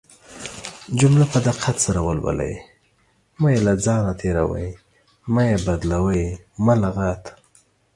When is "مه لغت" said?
6.65-7.23